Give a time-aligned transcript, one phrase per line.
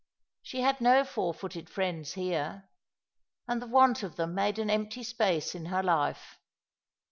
[0.41, 2.67] She had no four footed friends here;
[3.47, 6.39] and the want of them made an empty space in her life.